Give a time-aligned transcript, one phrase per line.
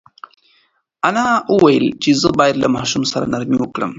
[1.07, 3.89] انا وویل چې زه باید له ماشوم سره نرمي وکړم.